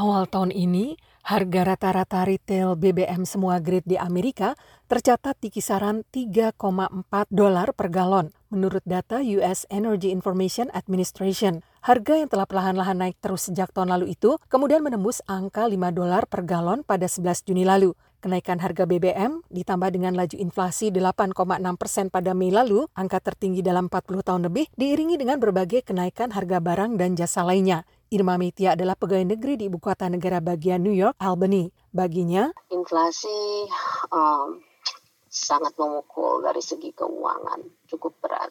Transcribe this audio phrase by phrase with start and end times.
[0.00, 0.96] Awal tahun ini,
[1.28, 4.56] harga rata-rata retail BBM semua grade di Amerika
[4.88, 6.56] tercatat di kisaran 3,4
[7.28, 8.32] dolar per galon.
[8.48, 14.16] Menurut data US Energy Information Administration, harga yang telah perlahan-lahan naik terus sejak tahun lalu
[14.16, 17.92] itu kemudian menembus angka 5 dolar per galon pada 11 Juni lalu.
[18.24, 21.36] Kenaikan harga BBM ditambah dengan laju inflasi 8,6
[21.76, 26.56] persen pada Mei lalu, angka tertinggi dalam 40 tahun lebih, diiringi dengan berbagai kenaikan harga
[26.56, 27.84] barang dan jasa lainnya.
[28.10, 31.70] Irma Metia adalah pegawai negeri di ibu kota negara bagian New York, Albany.
[31.94, 33.70] Baginya, inflasi
[34.10, 34.58] um,
[35.30, 38.50] sangat memukul dari segi keuangan, cukup berat.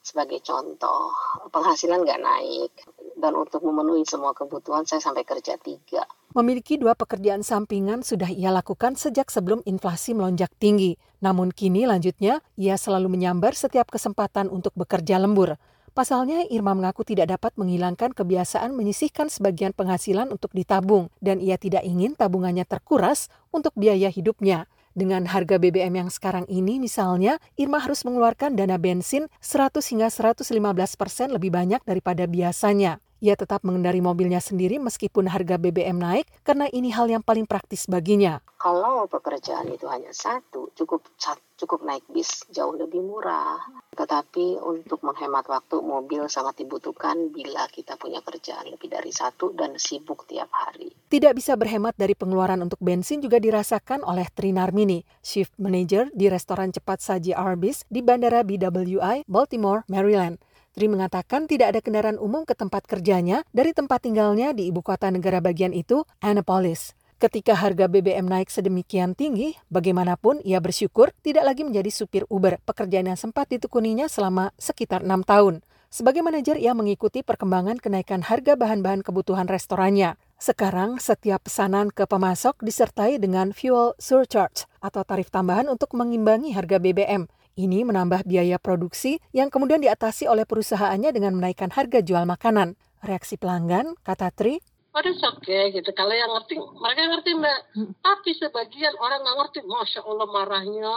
[0.00, 1.12] Sebagai contoh,
[1.52, 2.72] penghasilan nggak naik,
[3.20, 6.08] dan untuk memenuhi semua kebutuhan saya sampai kerja tiga.
[6.32, 10.96] Memiliki dua pekerjaan sampingan sudah ia lakukan sejak sebelum inflasi melonjak tinggi.
[11.20, 15.60] Namun kini lanjutnya, ia selalu menyambar setiap kesempatan untuk bekerja lembur.
[15.94, 21.86] Pasalnya, Irma mengaku tidak dapat menghilangkan kebiasaan menyisihkan sebagian penghasilan untuk ditabung, dan ia tidak
[21.86, 24.66] ingin tabungannya terkuras untuk biaya hidupnya.
[24.98, 30.50] Dengan harga BBM yang sekarang ini misalnya, Irma harus mengeluarkan dana bensin 100 hingga 115
[30.98, 32.98] persen lebih banyak daripada biasanya.
[33.24, 37.88] Ia tetap mengendari mobilnya sendiri meskipun harga BBM naik karena ini hal yang paling praktis
[37.88, 38.44] baginya.
[38.60, 41.08] Kalau pekerjaan itu hanya satu, cukup
[41.56, 43.56] cukup naik bis jauh lebih murah.
[43.96, 49.80] Tetapi untuk menghemat waktu, mobil sangat dibutuhkan bila kita punya kerjaan lebih dari satu dan
[49.80, 50.92] sibuk tiap hari.
[51.08, 56.28] Tidak bisa berhemat dari pengeluaran untuk bensin juga dirasakan oleh Trinar Mini, shift manager di
[56.28, 60.36] restoran cepat saji Arby's di Bandara BWI, Baltimore, Maryland.
[60.74, 65.06] Tri mengatakan tidak ada kendaraan umum ke tempat kerjanya dari tempat tinggalnya di ibu kota
[65.06, 66.98] negara bagian itu, Annapolis.
[67.22, 73.06] Ketika harga BBM naik sedemikian tinggi, bagaimanapun ia bersyukur tidak lagi menjadi supir Uber, pekerjaan
[73.06, 75.62] yang sempat ditekuninya selama sekitar enam tahun.
[75.94, 80.18] Sebagai manajer, ia mengikuti perkembangan kenaikan harga bahan-bahan kebutuhan restorannya.
[80.42, 86.82] Sekarang, setiap pesanan ke pemasok disertai dengan fuel surcharge atau tarif tambahan untuk mengimbangi harga
[86.82, 87.30] BBM.
[87.54, 92.74] Ini menambah biaya produksi yang kemudian diatasi oleh perusahaannya dengan menaikkan harga jual makanan.
[92.98, 94.58] Reaksi pelanggan, kata Tri,
[94.94, 95.90] Pada oke okay, gitu.
[95.90, 97.58] Kalau yang ngerti, mereka ngerti mbak.
[97.74, 97.90] Hmm.
[97.98, 99.58] Tapi sebagian orang nggak ngerti.
[99.66, 100.94] Masya Allah marahnya.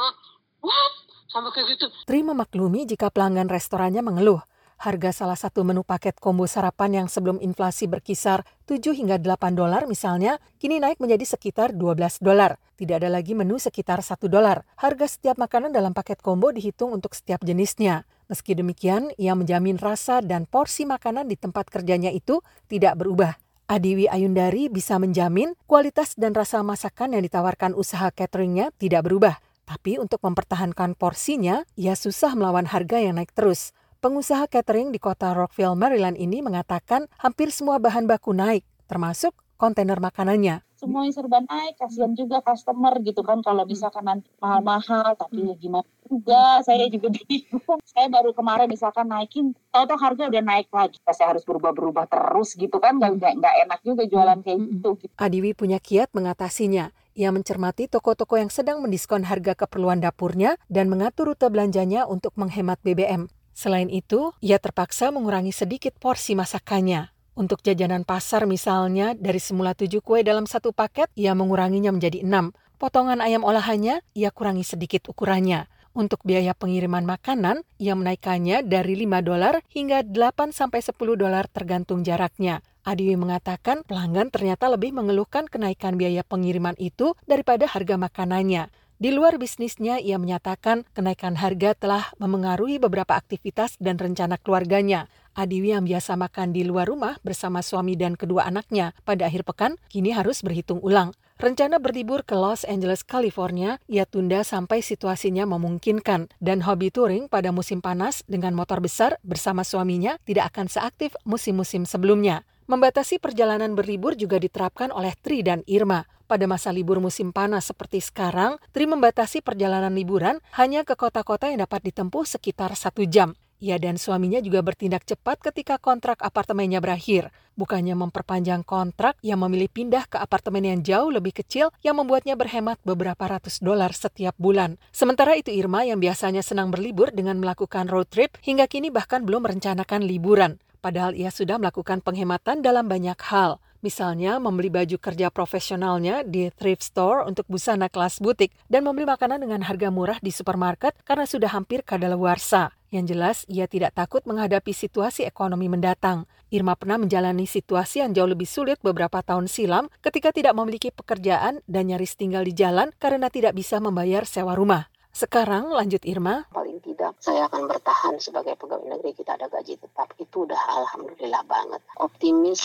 [0.61, 0.91] Wah,
[1.29, 1.89] sama kayak gitu.
[2.05, 4.41] Tri memaklumi jika pelanggan restorannya mengeluh.
[4.77, 9.89] Harga salah satu menu paket combo sarapan yang sebelum inflasi berkisar 7 hingga 8 dolar
[9.89, 12.61] misalnya, kini naik menjadi sekitar 12 dolar.
[12.77, 14.61] Tidak ada lagi menu sekitar 1 dolar.
[14.77, 18.05] Harga setiap makanan dalam paket combo dihitung untuk setiap jenisnya.
[18.29, 23.33] Meski demikian, ia menjamin rasa dan porsi makanan di tempat kerjanya itu tidak berubah.
[23.65, 29.41] Adiwi Ayundari bisa menjamin kualitas dan rasa masakan yang ditawarkan usaha cateringnya tidak berubah.
[29.67, 33.75] Tapi untuk mempertahankan porsinya, ia susah melawan harga yang naik terus.
[33.97, 39.97] Pengusaha catering di kota Rockville, Maryland ini mengatakan hampir semua bahan baku naik, termasuk kontainer
[39.97, 40.61] makanannya.
[40.77, 45.89] Semuanya serba naik, kasihan juga customer gitu kan kalau misalkan nanti mahal-mahal, tapi ya gimana
[46.05, 47.81] juga, saya juga bingung.
[47.89, 51.01] Saya baru kemarin misalkan naikin, tahu-tahu harga udah naik lagi.
[51.09, 54.91] Saya harus berubah-berubah terus gitu kan, nggak, nggak enak juga jualan kayak gitu.
[55.17, 56.93] Adiwi punya kiat mengatasinya.
[57.17, 62.77] Ia mencermati toko-toko yang sedang mendiskon harga keperluan dapurnya dan mengatur rute belanjanya untuk menghemat
[62.85, 63.25] BBM.
[63.57, 67.09] Selain itu, ia terpaksa mengurangi sedikit porsi masakannya.
[67.33, 72.53] Untuk jajanan pasar misalnya, dari semula tujuh kue dalam satu paket, ia menguranginya menjadi enam.
[72.77, 75.65] Potongan ayam olahannya, ia kurangi sedikit ukurannya.
[75.97, 82.05] Untuk biaya pengiriman makanan, ia menaikkannya dari 5 dolar hingga 8 sampai 10 dolar tergantung
[82.05, 82.61] jaraknya.
[82.85, 88.69] Adiwi mengatakan pelanggan ternyata lebih mengeluhkan kenaikan biaya pengiriman itu daripada harga makanannya.
[88.97, 95.05] Di luar bisnisnya, ia menyatakan kenaikan harga telah memengaruhi beberapa aktivitas dan rencana keluarganya.
[95.37, 99.77] Adiwi yang biasa makan di luar rumah bersama suami dan kedua anaknya pada akhir pekan
[99.93, 101.13] kini harus berhitung ulang.
[101.37, 107.53] Rencana berlibur ke Los Angeles, California, ia tunda sampai situasinya memungkinkan dan hobi touring pada
[107.53, 112.41] musim panas dengan motor besar bersama suaminya tidak akan seaktif musim-musim sebelumnya.
[112.65, 116.09] Membatasi perjalanan berlibur juga diterapkan oleh Tri dan Irma.
[116.27, 121.63] Pada masa libur musim panas seperti sekarang, Tri membatasi perjalanan liburan hanya ke kota-kota yang
[121.63, 123.31] dapat ditempuh sekitar satu jam.
[123.63, 127.31] Ia dan suaminya juga bertindak cepat ketika kontrak apartemennya berakhir.
[127.55, 132.77] Bukannya memperpanjang kontrak, ia memilih pindah ke apartemen yang jauh lebih kecil yang membuatnya berhemat
[132.83, 134.75] beberapa ratus dolar setiap bulan.
[134.91, 139.47] Sementara itu Irma yang biasanya senang berlibur dengan melakukan road trip hingga kini bahkan belum
[139.47, 140.59] merencanakan liburan.
[140.77, 143.57] Padahal ia sudah melakukan penghematan dalam banyak hal.
[143.85, 149.45] Misalnya membeli baju kerja profesionalnya di thrift store untuk busana kelas butik dan membeli makanan
[149.45, 152.73] dengan harga murah di supermarket karena sudah hampir kadaluarsa.
[152.87, 156.23] Yang jelas, ia tidak takut menghadapi situasi ekonomi mendatang.
[156.47, 161.59] Irma pernah menjalani situasi yang jauh lebih sulit beberapa tahun silam ketika tidak memiliki pekerjaan
[161.67, 164.87] dan nyaris tinggal di jalan karena tidak bisa membayar sewa rumah.
[165.11, 166.45] Sekarang lanjut Irma.
[166.53, 170.13] Paling tidak saya akan bertahan sebagai pegawai negeri kita ada gaji tetap.
[170.21, 171.81] Itu udah alhamdulillah banget.
[171.99, 172.61] Optimis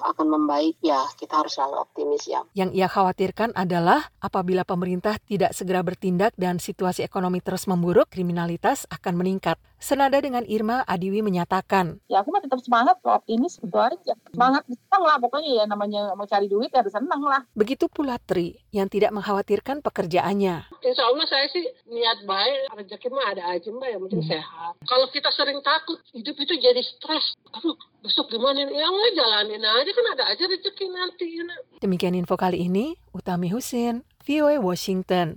[0.00, 2.40] akan membaik ya kita harus selalu optimis ya.
[2.56, 8.88] Yang ia khawatirkan adalah apabila pemerintah tidak segera bertindak dan situasi ekonomi terus memburuk, kriminalitas
[8.88, 9.60] akan meningkat.
[9.82, 11.98] Senada dengan Irma, Adiwi menyatakan.
[12.06, 14.14] Ya aku mah tetap semangat, optimis itu aja.
[14.30, 17.42] Semangat senang lah pokoknya ya namanya mau cari duit ya harus senang lah.
[17.58, 20.70] Begitu pula Tri yang tidak mengkhawatirkan pekerjaannya.
[20.86, 24.32] Insya Allah saya sih niat baik, rezeki mah ada aja mbak, yang penting hmm.
[24.38, 24.72] sehat.
[24.86, 27.34] Kalau kita sering takut, hidup itu jadi stres.
[27.58, 28.66] Aduh, besok gimana?
[28.66, 31.26] Ya nggak jalanin aja kan ada aja rezeki nanti.
[31.38, 31.44] Ya.
[31.78, 35.28] Demikian info kali ini, Utami Husin, VOA Washington.